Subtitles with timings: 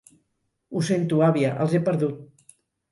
[0.73, 2.53] Ho sento, àvia, els he perdut.